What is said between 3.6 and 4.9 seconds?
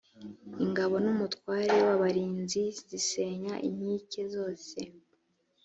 inkike zose